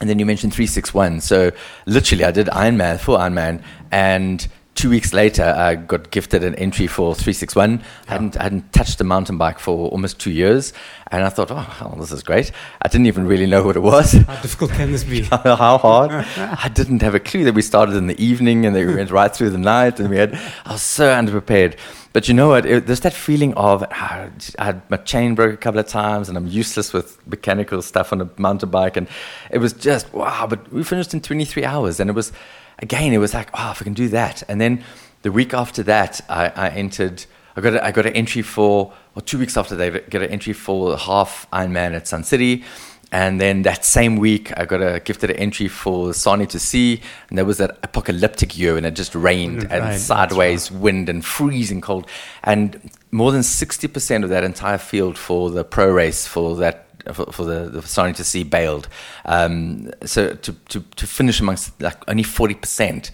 [0.00, 1.20] and then you mentioned 361.
[1.20, 1.50] So
[1.86, 4.46] literally, I did Iron Ironman, full Ironman, and
[4.78, 7.82] two weeks later, I got gifted an entry for 361.
[8.06, 10.72] I hadn't, I hadn't touched a mountain bike for almost two years.
[11.10, 12.52] And I thought, oh, this is great.
[12.80, 14.12] I didn't even really know what it was.
[14.12, 15.22] How difficult can this be?
[15.32, 16.12] How hard?
[16.36, 19.10] I didn't have a clue that we started in the evening and that we went
[19.10, 19.98] right through the night.
[19.98, 21.76] And we had, I was so underprepared.
[22.12, 22.64] But you know what?
[22.64, 24.28] It, there's that feeling of ah,
[24.60, 28.12] I had my chain broke a couple of times and I'm useless with mechanical stuff
[28.12, 28.96] on a mountain bike.
[28.96, 29.08] And
[29.50, 30.46] it was just, wow.
[30.48, 31.98] But we finished in 23 hours.
[31.98, 32.32] And it was,
[32.78, 34.42] again, it was like, oh, if I can do that.
[34.48, 34.84] And then
[35.22, 37.24] the week after that, I, I entered,
[37.56, 40.22] I got, a, I got an entry for, or two weeks after that, I got
[40.22, 42.64] an entry for half Ironman at Sun City.
[43.10, 47.46] And then that same week, I got a gifted an entry for Sani2c, and there
[47.46, 51.80] was that apocalyptic year, and it just rained It and rained, sideways wind and freezing
[51.80, 52.06] cold,
[52.44, 56.87] and more than sixty percent of that entire field for the pro race for that
[57.12, 58.88] for, for the, the Sani2c bailed.
[59.24, 63.10] Um, so to, to to finish amongst like only forty percent,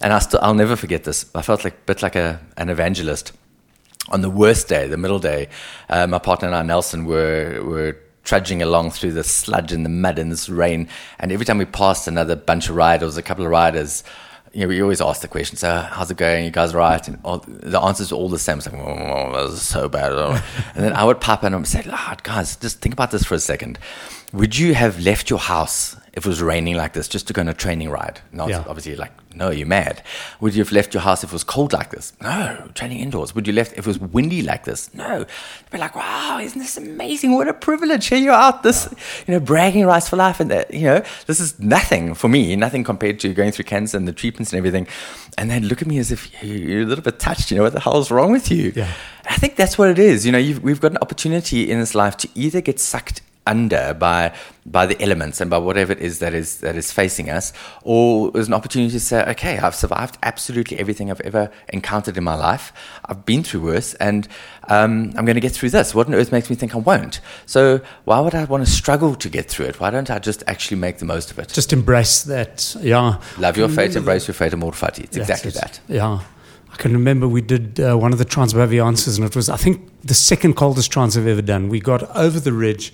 [0.00, 1.26] and I still I'll never forget this.
[1.34, 3.32] I felt like a bit like a an evangelist
[4.10, 5.48] on the worst day, the middle day,
[5.88, 9.90] uh, my partner and I, Nelson, were were trudging along through the sludge and the
[9.90, 10.86] mud and this rain.
[11.18, 14.04] And every time we passed another bunch of riders, a couple of riders,
[14.52, 16.44] you know, we always ask the question, so how's it going?
[16.44, 17.06] You guys right?
[17.06, 18.58] And all, the answers are all the same.
[18.58, 20.12] It's like, oh, this is so bad.
[20.74, 23.34] and then I would pop in and say, oh, guys, just think about this for
[23.34, 23.78] a second.
[24.32, 27.40] Would you have left your house if it was raining like this just to go
[27.40, 28.20] on a training ride?
[28.32, 28.64] And yeah.
[28.66, 30.02] obviously like, no, you're mad.
[30.40, 32.12] Would you have left your house if it was cold like this?
[32.20, 33.34] No, training indoors.
[33.34, 34.92] Would you left if it was windy like this?
[34.94, 35.18] No.
[35.18, 37.34] You'd be like, wow, isn't this amazing?
[37.34, 38.06] What a privilege.
[38.06, 38.92] Here you are, this,
[39.26, 40.40] you know, bragging rights for life.
[40.40, 43.96] And that, you know, this is nothing for me, nothing compared to going through cancer
[43.96, 44.88] and the treatments and everything.
[45.36, 47.50] And they look at me as if you're a little bit touched.
[47.50, 48.72] You know, what the hell is wrong with you?
[48.74, 48.92] Yeah.
[49.26, 50.24] I think that's what it is.
[50.24, 54.32] You know, we've got an opportunity in this life to either get sucked under by
[54.66, 58.30] by the elements and by whatever it is that is that is facing us, or
[58.30, 62.34] there's an opportunity to say, okay, I've survived absolutely everything I've ever encountered in my
[62.34, 62.72] life.
[63.06, 64.28] I've been through worse, and
[64.68, 65.94] um, I'm going to get through this.
[65.94, 67.20] What on earth makes me think I won't?
[67.46, 69.80] So why would I want to struggle to get through it?
[69.80, 71.48] Why don't I just actually make the most of it?
[71.48, 72.76] Just embrace that.
[72.80, 73.20] Yeah.
[73.38, 75.04] Love your fate, embrace your fate, amor fati.
[75.04, 75.54] It's exactly it.
[75.54, 75.80] that.
[75.88, 76.20] Yeah.
[76.70, 79.88] I can remember we did uh, one of the Transbaviaans, and it was, I think,
[80.04, 81.70] the second coldest trans I've ever done.
[81.70, 82.92] We got over the ridge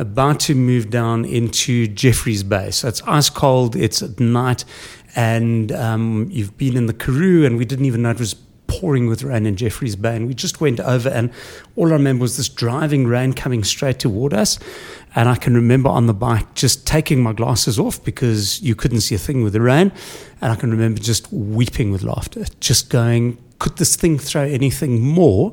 [0.00, 2.70] about to move down into Jeffreys Bay.
[2.70, 4.64] So it's ice cold, it's at night,
[5.14, 8.34] and um, you've been in the Karoo, and we didn't even know it was
[8.66, 10.16] pouring with rain in Jeffreys Bay.
[10.16, 11.30] And we just went over, and
[11.76, 14.58] all I remember was this driving rain coming straight toward us.
[15.14, 19.00] And I can remember on the bike just taking my glasses off because you couldn't
[19.00, 19.92] see a thing with the rain.
[20.40, 25.00] And I can remember just weeping with laughter, just going, could this thing throw anything
[25.00, 25.52] more?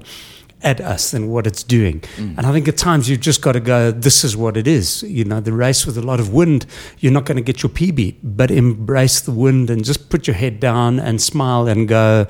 [0.63, 1.99] At us than what it's doing.
[2.17, 2.37] Mm.
[2.37, 5.03] And I think at times you've just got to go, this is what it is.
[5.03, 6.65] You know, the race with a lot of wind,
[6.99, 10.35] you're not going to get your PB, but embrace the wind and just put your
[10.35, 12.27] head down and smile and go,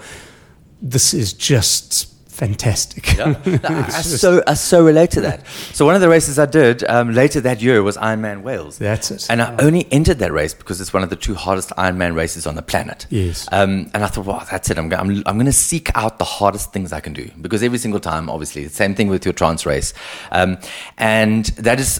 [0.81, 3.17] this is just fantastic.
[3.17, 3.35] Yeah.
[3.63, 5.45] I, so, I so relate to that.
[5.73, 8.77] So one of the races I did um, later that year was Ironman Wales.
[8.77, 9.27] That's it.
[9.29, 12.45] And I only entered that race because it's one of the two hardest Ironman races
[12.45, 13.07] on the planet.
[13.09, 13.47] Yes.
[13.51, 14.77] Um, and I thought, wow, that's it.
[14.77, 17.79] I'm, I'm, I'm going to seek out the hardest things I can do because every
[17.79, 19.93] single time, obviously, the same thing with your trans race.
[20.31, 20.59] Um,
[20.97, 21.99] and that is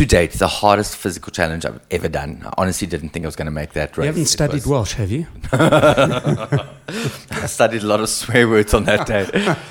[0.00, 2.40] to date, the hardest physical challenge I've ever done.
[2.46, 4.06] I honestly didn't think I was going to make that race.
[4.06, 5.26] You haven't studied Welsh, have you?
[5.52, 9.28] I studied a lot of swear words on that day.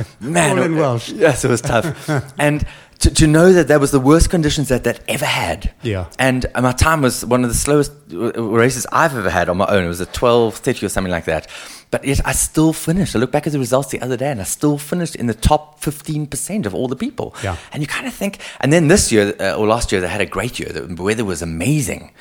[0.20, 1.10] Man, All in Welsh.
[1.10, 2.08] Yes, it was tough.
[2.38, 2.64] and
[3.00, 5.72] to, to know that that was the worst conditions that that ever had.
[5.82, 6.08] Yeah.
[6.20, 9.50] And uh, my time was one of the slowest uh, uh, races I've ever had
[9.50, 9.86] on my own.
[9.86, 11.48] It was a 12, 30 or something like that.
[11.92, 13.16] But yet I still finished.
[13.16, 15.34] I look back at the results the other day and I still finished in the
[15.34, 17.34] top 15% of all the people.
[17.44, 17.56] Yeah.
[17.72, 20.22] And you kind of think, and then this year uh, or last year, they had
[20.22, 20.70] a great year.
[20.70, 22.12] The weather was amazing.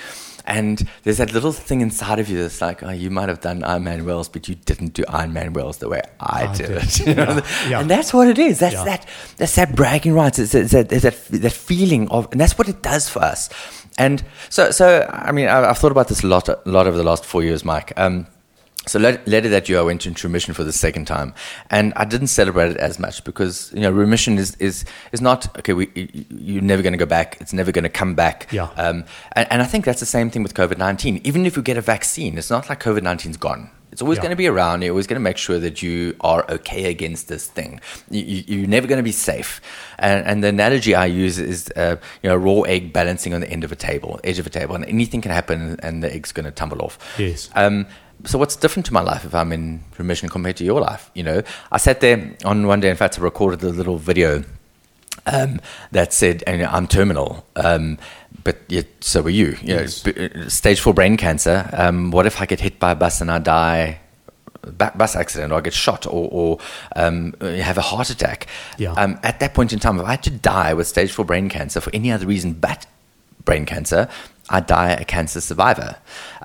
[0.48, 3.60] And there's that little thing inside of you that's like, oh, you might have done
[3.60, 7.00] Ironman Wales, but you didn't do Ironman Wales the way I, I did, did, it.
[7.06, 7.24] You know?
[7.24, 7.80] yeah, yeah.
[7.80, 8.58] And that's what it is.
[8.58, 8.84] That's yeah.
[8.84, 9.06] that.
[9.36, 10.38] That's that bragging rights.
[10.38, 13.50] It's, it's, that, it's that that feeling of, and that's what it does for us.
[13.98, 17.04] And so, so I mean, I've, thought about this a lot, a lot over the
[17.04, 17.92] last four years, Mike.
[17.96, 18.26] Um,
[18.88, 21.34] so later that year, I went into remission for the second time,
[21.70, 25.56] and I didn't celebrate it as much because you know remission is is is not
[25.58, 25.72] okay.
[25.72, 25.88] We,
[26.30, 27.38] you're never going to go back.
[27.40, 28.48] It's never going to come back.
[28.50, 28.70] Yeah.
[28.76, 31.20] Um, and, and, I think that's the same thing with COVID nineteen.
[31.24, 33.70] Even if you get a vaccine, it's not like COVID 19's gone.
[33.90, 34.22] It's always yeah.
[34.22, 34.82] going to be around.
[34.82, 37.80] You're always going to make sure that you are okay against this thing.
[38.10, 39.60] You, are never going to be safe.
[39.98, 43.40] And, and, the analogy I use is, uh, you know, a raw egg balancing on
[43.40, 46.14] the end of a table, edge of a table, and anything can happen, and the
[46.14, 46.98] egg's going to tumble off.
[47.18, 47.50] Yes.
[47.54, 47.86] Um,
[48.24, 51.10] so what's different to my life if I'm in remission compared to your life?
[51.14, 52.90] You know, I sat there on one day.
[52.90, 54.44] In fact, I recorded a little video
[55.26, 55.60] um,
[55.92, 57.98] that said, and I'm terminal, um,
[58.44, 59.56] but yet so are you.
[59.62, 60.04] You yes.
[60.04, 61.68] know, uh, stage four brain cancer.
[61.72, 64.00] Um, what if I get hit by a bus and I die?
[64.76, 66.58] bus accident or I get shot or, or
[66.96, 68.48] um, have a heart attack.
[68.76, 68.92] Yeah.
[68.92, 71.48] Um, at that point in time, if I had to die with stage four brain
[71.48, 72.86] cancer for any other reason but
[73.44, 74.08] brain cancer,
[74.50, 75.96] I die a cancer survivor.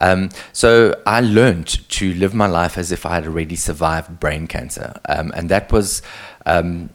[0.01, 4.47] Um, so I learned to live my life as if I had already survived brain
[4.47, 4.93] cancer.
[5.05, 6.01] Um, and that was,
[6.45, 6.89] um,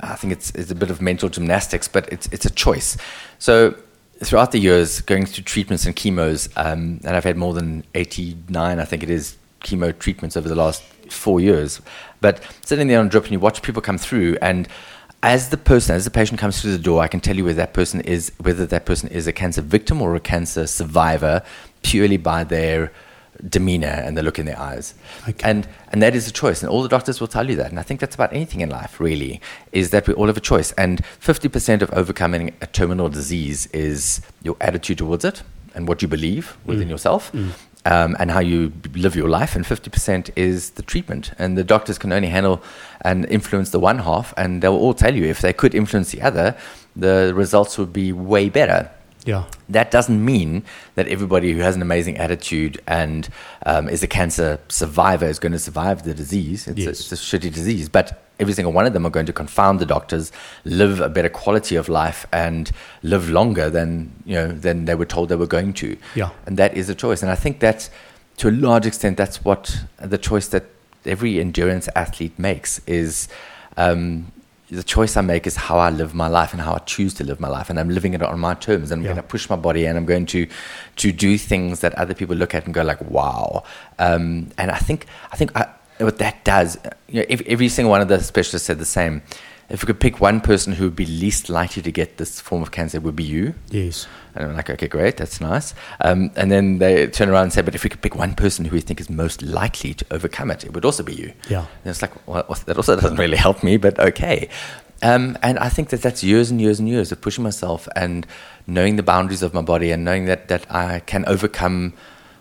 [0.00, 2.96] I think it's, it's a bit of mental gymnastics, but it's, it's a choice.
[3.38, 3.76] So
[4.22, 8.78] throughout the years, going through treatments and chemos, um, and I've had more than 89,
[8.78, 11.80] I think it is, chemo treatments over the last four years.
[12.20, 14.68] But sitting there on drip and you watch people come through and
[15.22, 17.56] as the person, as the patient comes through the door, I can tell you whether
[17.56, 21.42] that person is whether that person is a cancer victim or a cancer survivor
[21.82, 22.92] purely by their
[23.48, 24.94] demeanor and the look in their eyes.
[25.28, 25.48] Okay.
[25.48, 26.62] And and that is a choice.
[26.62, 27.70] And all the doctors will tell you that.
[27.70, 29.40] And I think that's about anything in life, really,
[29.72, 30.72] is that we all have a choice.
[30.72, 35.42] And 50% of overcoming a terminal disease is your attitude towards it
[35.74, 36.92] and what you believe within mm.
[36.92, 37.30] yourself.
[37.32, 37.52] Mm.
[37.84, 41.32] Um, and how you live your life, and 50% is the treatment.
[41.38, 42.62] And the doctors can only handle
[43.00, 46.20] and influence the one half, and they'll all tell you if they could influence the
[46.22, 46.56] other,
[46.94, 48.90] the results would be way better.
[49.26, 49.44] Yeah.
[49.68, 50.62] That doesn't mean
[50.94, 53.28] that everybody who has an amazing attitude and
[53.66, 56.66] um, is a cancer survivor is going to survive the disease.
[56.66, 56.86] It's, Yes.
[56.86, 59.78] a, it's a shitty disease, but every single one of them are going to confound
[59.78, 60.32] the doctors,
[60.64, 62.70] live a better quality of life, and
[63.02, 65.96] live longer than you know than they were told they were going to.
[66.16, 66.30] Yeah.
[66.46, 67.22] and that is a choice.
[67.22, 67.90] And I think that's
[68.38, 70.64] to a large extent that's what the choice that
[71.04, 73.28] every endurance athlete makes is.
[73.76, 74.32] Um,
[74.72, 77.24] the choice I make is how I live my life and how I choose to
[77.24, 78.92] live my life, and I'm living it on my terms.
[78.92, 79.14] And I'm Yeah.
[79.14, 80.46] going to push my body, and I'm going to
[81.02, 83.64] to do things that other people look at and go like, "Wow!"
[83.98, 85.66] Um, and I think I think I,
[86.06, 89.22] what that does, you know, every, every single one of the specialists said the same.
[89.68, 92.60] If we could pick one person who would be least likely to get this form
[92.60, 93.54] of cancer, it would be you.
[93.70, 94.08] Yes.
[94.34, 95.74] And I'm like, okay, great, that's nice.
[96.00, 98.64] Um, and then they turn around and say, but if we could pick one person
[98.64, 101.32] who we think is most likely to overcome it, it would also be you.
[101.48, 101.60] Yeah.
[101.60, 104.48] And it's like, well, that also doesn't really help me, but okay.
[105.02, 108.26] Um, and I think that that's years and years and years of pushing myself and
[108.66, 111.94] knowing the boundaries of my body and knowing that, that I can overcome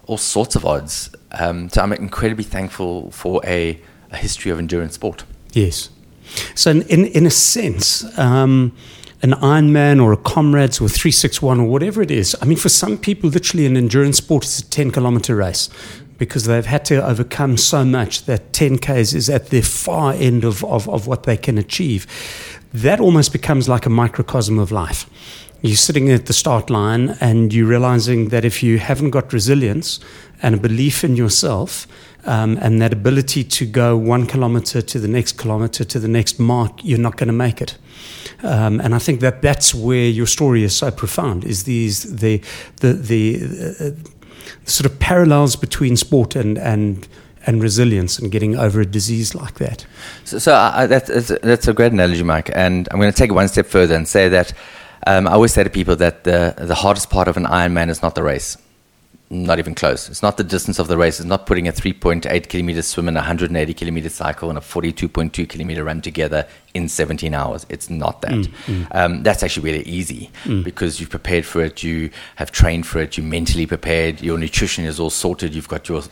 [0.09, 1.11] all sorts of odds.
[1.31, 3.79] Um, so I'm incredibly thankful for a,
[4.11, 5.23] a history of endurance sport.
[5.53, 5.89] Yes.
[6.55, 8.75] So, in, in, in a sense, um,
[9.21, 12.97] an Ironman or a Comrades or 361 or whatever it is, I mean, for some
[12.97, 15.69] people, literally an endurance sport is a 10 kilometer race
[16.19, 20.63] because they've had to overcome so much that 10Ks is at the far end of,
[20.65, 22.05] of, of what they can achieve.
[22.73, 25.09] That almost becomes like a microcosm of life.
[25.61, 29.99] You're sitting at the start line and you're realizing that if you haven't got resilience
[30.41, 31.87] and a belief in yourself,
[32.25, 36.39] um, and that ability to go one kilometer to the next kilometer to the next
[36.39, 37.77] mark, you're not going to make it.
[38.43, 41.43] Um, and I think that that's where your story is so profound.
[41.43, 42.41] Is these the
[42.77, 43.39] the the
[43.79, 44.09] uh,
[44.65, 47.07] sort of parallels between sport and and
[47.45, 49.85] and resilience and getting over a disease like that.
[50.25, 52.51] So, so I, that's, that's a great analogy, Mike.
[52.53, 54.53] And I'm going to take it one step further and say that
[55.07, 58.01] um, I always say to people that the, the hardest part of an Ironman is
[58.01, 58.57] not the race.
[59.31, 60.09] Not even close.
[60.09, 61.19] It's not the distance of the race.
[61.19, 65.47] It's not putting a 3.8 kilometer swim and a 180 kilometer cycle and a 42.2
[65.47, 67.65] kilometer run together in 17 hours.
[67.69, 68.31] It's not that.
[68.31, 68.87] Mm, mm.
[68.91, 70.63] Um, that's actually really easy mm.
[70.63, 71.83] because you've prepared for it.
[71.83, 73.17] You have trained for it.
[73.17, 74.21] You're mentally prepared.
[74.21, 75.55] Your nutrition is all sorted.
[75.55, 76.03] You've got your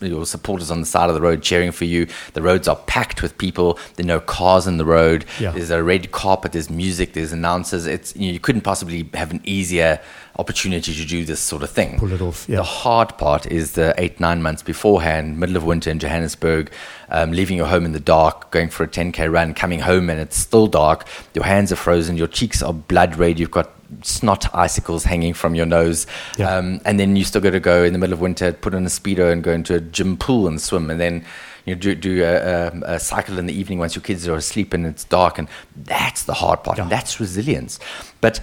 [0.00, 2.06] your supporters on the side of the road cheering for you.
[2.34, 3.78] The roads are packed with people.
[3.96, 5.24] There are no cars in the road.
[5.40, 5.50] Yeah.
[5.50, 6.52] There's a red carpet.
[6.52, 7.12] There's music.
[7.14, 7.86] There's announcers.
[7.86, 10.00] It's you, know, you couldn't possibly have an easier
[10.38, 11.98] opportunity to do this sort of thing.
[11.98, 12.56] Pull it off, yeah.
[12.56, 16.72] The hard part is the eight nine months beforehand, middle of winter in Johannesburg,
[17.14, 20.18] um, leaving your home in the dark, going for a 10k run, coming home and
[20.20, 21.06] it's still dark.
[21.34, 22.16] Your hands are frozen.
[22.16, 23.38] Your cheeks are blood red.
[23.38, 23.70] You've got
[24.02, 26.56] snot icicles hanging from your nose, Yeah.
[26.56, 28.84] um, and then you still got to go in the middle of winter, put on
[28.84, 31.24] a speedo and go into a gym pool and swim, and then
[31.64, 34.74] you do, do a, a, a cycle in the evening once your kids are asleep
[34.74, 35.46] and it's dark, and
[35.76, 36.78] that's the hard part.
[36.78, 36.88] Yeah.
[36.88, 37.78] That's resilience,
[38.20, 38.40] but.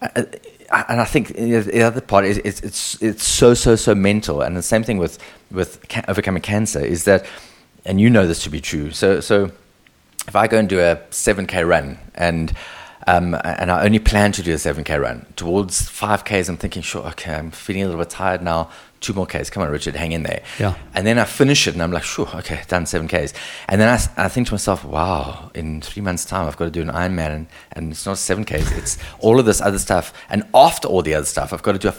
[0.00, 0.22] Uh,
[0.88, 4.56] and I think the other part is it's, it's it's so so so mental, and
[4.56, 5.18] the same thing with
[5.52, 7.26] with overcoming cancer is that,
[7.84, 8.90] and you know this to be true.
[8.90, 9.50] So so,
[10.26, 12.54] if I go and do a seven k run and
[13.06, 16.56] um, and I only plan to do a seven k run towards five k's, I'm
[16.56, 18.70] thinking, sure, okay, I'm feeling a little bit tired now.
[19.00, 20.42] Two more k's, come on, Richard, hang in there.
[20.58, 20.74] Yeah.
[20.94, 23.34] And then I finish it, and I'm like, sure, okay, done seven k's.
[23.68, 26.70] And then I, I think to myself, wow, in three months' time, I've got to
[26.70, 30.14] do an Ironman, and, and it's not seven k's, it's all of this other stuff.
[30.30, 31.92] And after all the other stuff, I've got to do a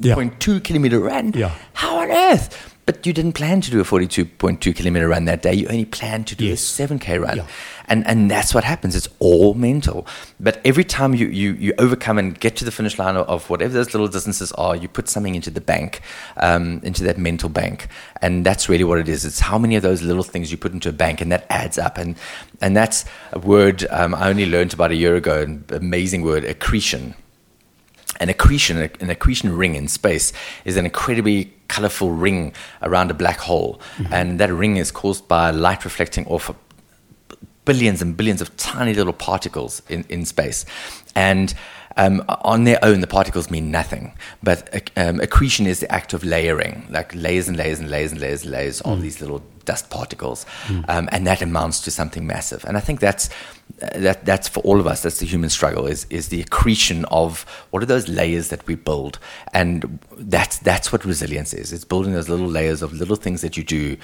[0.00, 1.32] 42.2 kilometer run.
[1.34, 1.54] Yeah.
[1.74, 2.70] How on earth?
[2.86, 5.54] But you didn't plan to do a 42.2 kilometer run that day.
[5.54, 6.78] You only planned to do Yes.
[6.78, 7.38] a 7K run.
[7.38, 7.46] Yeah.
[7.86, 8.94] And, and that's what happens.
[8.94, 10.06] It's all mental.
[10.38, 13.48] But every time you, you, you overcome and get to the finish line of, of
[13.48, 16.02] whatever those little distances are, you put something into the bank,
[16.36, 17.88] um, into that mental bank.
[18.20, 19.24] And that's really what it is.
[19.24, 21.78] It's how many of those little things you put into a bank, and that adds
[21.78, 21.96] up.
[21.96, 22.16] And,
[22.60, 26.44] and that's a word um, I only learned about a year ago, an amazing word,
[26.44, 27.14] accretion
[28.20, 30.32] an accretion, an accretion ring in space
[30.64, 33.80] is an incredibly colorful ring around a black hole.
[34.10, 36.54] And that ring is caused by light reflecting off
[37.64, 40.64] billions and billions of tiny little particles in, in space.
[41.16, 41.54] And
[41.96, 44.14] um, on their own, the particles mean nothing.
[44.42, 48.20] But um, accretion is the act of layering, like layers and layers and layers and
[48.20, 50.44] layers and layers of these little dust particles,
[50.88, 52.64] um, and that amounts to something massive.
[52.64, 53.30] And I think that's
[53.92, 55.02] that that's for all of us.
[55.02, 58.74] That's the human struggle is is the accretion of what are those layers that we
[58.76, 59.18] build,
[59.52, 61.72] and that's that's what resilience is.
[61.72, 63.96] It's building those little layers of little things that you do,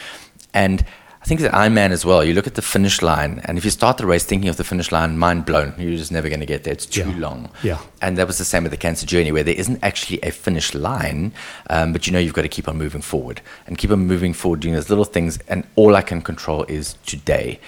[0.52, 0.84] and
[1.22, 2.24] I think that Ironman as well.
[2.24, 4.64] You look at the finish line, and if you start the race thinking of the
[4.64, 6.72] finish line, mind blown, you're just never going to get there.
[6.72, 7.16] It's too Yeah.
[7.18, 7.50] long.
[7.62, 7.78] Yeah.
[8.00, 10.74] And that was the same with the cancer journey, where there isn't actually a finish
[10.74, 11.32] line,
[11.68, 14.32] um, but you know you've got to keep on moving forward and keep on moving
[14.32, 15.38] forward, doing those little things.
[15.46, 17.60] And all I can control is today,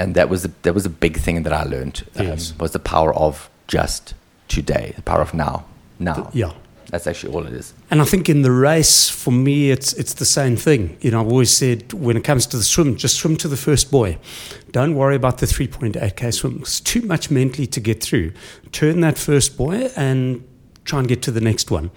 [0.00, 2.04] and that was a, that was a big thing that I learned.
[2.16, 2.54] Um, Yes.
[2.58, 4.14] Was the power of just
[4.48, 5.64] today, the power of now.
[5.98, 6.30] Now.
[6.32, 6.52] Yeah.
[6.90, 7.72] That's actually all it is.
[7.90, 10.96] And I think in the race, for me, it's it's the same thing.
[11.00, 13.56] You know, I've always said when it comes to the swim, just swim to the
[13.56, 14.18] first buoy.
[14.72, 16.58] Don't worry about the 3.8k swim.
[16.62, 18.32] It's too much mentally to get through.
[18.72, 20.42] Turn that first buoy and
[20.84, 21.90] try and get to the next one.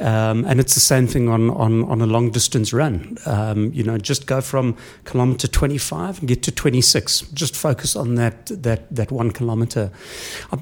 [0.00, 3.16] Um, and it's the same thing on, on, on a long distance run.
[3.26, 7.20] Um, you know, just go from kilometer 25 and get to 26.
[7.32, 9.90] Just focus on that, that, that one kilometer.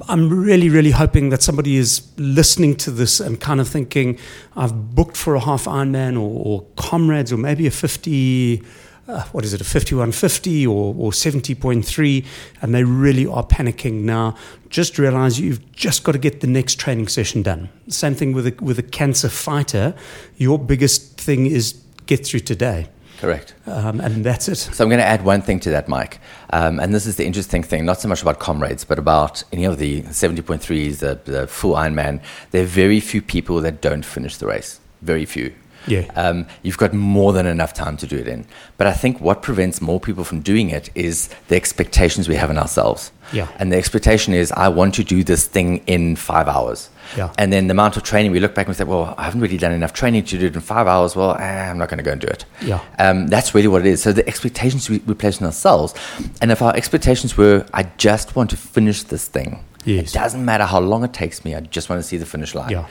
[0.09, 4.19] I'm, really, really hoping that somebody is listening to this and kind of thinking,
[4.57, 8.63] I've booked for a half Ironman or, or comrades or maybe a 50
[9.09, 12.27] uh, what is it, a 5150 or, or 70.3,
[12.61, 14.37] and they really are panicking now.
[14.69, 17.69] Just realize you've just got to get the next training session done.
[17.89, 19.95] Same thing with a, with a cancer fighter.
[20.37, 22.89] Your biggest thing is get through today.
[23.19, 23.55] Correct.
[23.67, 24.57] Um, and that's it.
[24.57, 26.19] So I'm going to add one thing to that, Mike.
[26.51, 29.65] Um, and this is the interesting thing, not so much about comrades, but about any
[29.65, 32.21] of the 70.3s, the, the full Ironman.
[32.51, 34.81] There are very few people that don't finish the race.
[35.03, 35.55] Very few.
[35.87, 36.11] Yeah.
[36.15, 38.47] Um, you've got more than enough time to do it in.
[38.77, 42.51] But I think what prevents more people from doing it is the expectations we have
[42.51, 43.13] in ourselves.
[43.33, 43.49] Yeah.
[43.59, 46.91] And the expectation is, I want to do this thing in five hours.
[47.17, 47.33] Yeah.
[47.39, 49.41] And then the amount of training, we look back and we say, well, I haven't
[49.41, 51.17] really done enough training to do it in five hours.
[51.17, 52.45] Well, eh, I'm not going to go and do it.
[52.63, 52.81] Yeah.
[52.99, 54.03] Um, that's really what it is.
[54.03, 55.95] So the expectations we, we place on ourselves,
[56.41, 59.65] and if our expectations were, I just want to finish this thing.
[59.85, 60.11] Yes.
[60.11, 61.55] It doesn't matter how long it takes me.
[61.55, 62.71] I just want to see the finish line.
[62.71, 62.87] Yeah.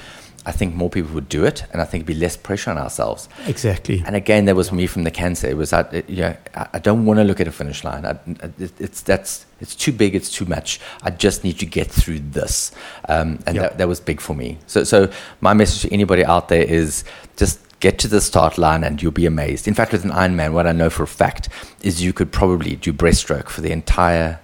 [0.45, 2.77] I think more people would do it, and I think it'd be less pressure on
[2.79, 3.29] ourselves.
[3.45, 4.01] Exactly.
[4.05, 5.47] And again, that was me from the cancer.
[5.47, 8.05] It was, that it, know, I I don't want to look at a finish line.
[8.05, 8.11] I,
[8.59, 10.15] it, it's that's it's too big.
[10.15, 10.79] It's too much.
[11.03, 12.71] I just need to get through this,
[13.07, 13.61] um, and Yeah.
[13.63, 14.57] that, that was big for me.
[14.67, 15.09] So, so
[15.41, 17.03] my message to anybody out there is
[17.37, 19.67] just get to the start line, and you'll be amazed.
[19.67, 21.49] In fact, with an Ironman, what I know for a fact
[21.81, 24.39] is you could probably do breaststroke for the entire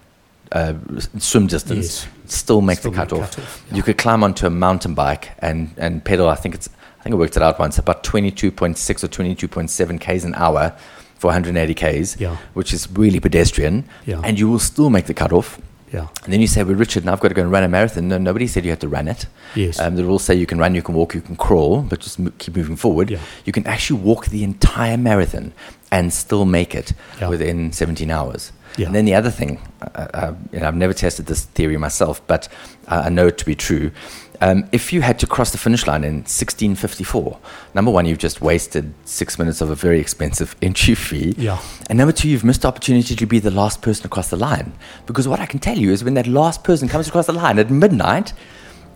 [0.51, 0.73] uh,
[1.19, 2.07] swim distance, Yes.
[2.33, 3.31] still make Still the cutoff.
[3.35, 6.29] cutoff, You could climb onto a mountain bike and, and pedal.
[6.29, 10.23] I think it's I think I worked it out once about 22.6 or 22.7 k's
[10.25, 10.73] an hour
[11.19, 12.37] for 180 k's, Yeah.
[12.53, 13.85] which is really pedestrian.
[14.05, 14.19] Yeah.
[14.23, 15.59] And you will still make the cutoff.
[15.93, 16.07] Yeah.
[16.25, 18.09] And then you say, well, Richard, now I've got to go and run a marathon.
[18.09, 19.25] No, nobody said you had to run it.
[19.55, 19.79] Yes.
[19.79, 22.19] Um, the rules say you can run, you can walk, you can crawl, but just
[22.19, 23.09] mo- keep moving forward.
[23.09, 23.19] Yeah.
[23.45, 25.53] You can actually walk the entire marathon
[25.89, 27.29] and still make it Yeah.
[27.29, 28.51] within 17 hours.
[28.77, 28.87] Yeah.
[28.87, 32.47] And then the other thing, uh, uh, know, I've never tested this theory myself, but
[32.87, 33.91] uh, I know it to be true.
[34.39, 37.39] Um, if you had to cross the finish line in 1654,
[37.73, 41.33] number one, you've just wasted six minutes of a very expensive entry fee.
[41.37, 41.59] Yeah.
[41.89, 44.73] And number two, you've missed the opportunity to be the last person across the line.
[45.05, 47.57] Because what I can tell you is when that last person comes across the line
[47.57, 48.33] at midnight,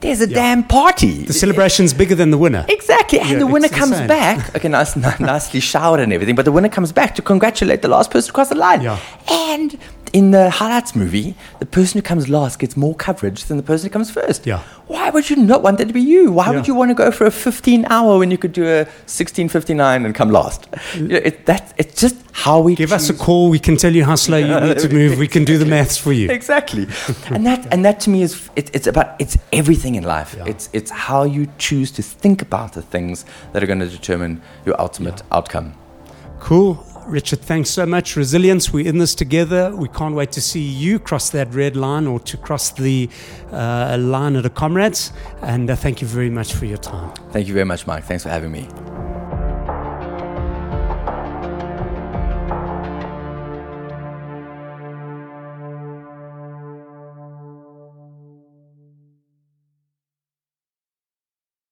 [0.02, 1.24] there's a damn party.
[1.26, 2.66] The celebration's bigger than the winner.
[2.68, 4.08] Exactly, and Yeah, the winner comes insane.
[4.08, 4.56] back.
[4.56, 7.88] Okay, nice, ni- nicely showered and everything, but the winner comes back to congratulate the
[7.88, 8.82] last person across the line.
[8.82, 9.00] Yeah.
[9.30, 9.78] And
[10.14, 13.88] in the highlights movie, the person who comes last gets more coverage than the person
[13.90, 14.46] who comes first.
[14.46, 14.60] Yeah.
[14.88, 16.32] Why would you not want that to be you?
[16.32, 18.84] Why would you want to go for a 15 hour when you could do a
[19.08, 20.68] 1659 and come last?
[20.96, 23.50] You know, it, that, it's just how we Give us a call.
[23.50, 25.18] We can tell you how slow you need to move.
[25.18, 26.30] We can do the maths for you.
[26.30, 26.88] exactly
[27.30, 30.46] and that and that to me is it, it's about it's everything in life Yeah.
[30.48, 34.42] it's it's how you choose to think about the things that are going to determine
[34.66, 35.74] your ultimate outcome
[36.40, 36.84] Cool.
[37.08, 38.16] Richard, thanks so much.
[38.16, 39.76] Resilience, we're in this together.
[39.76, 43.10] We can't wait to see you cross that red line or to cross the
[43.52, 45.12] uh, line of the comrades.
[45.42, 47.14] And uh, thank you very much for your time.
[47.32, 48.68] thank you very much mike thanks for having me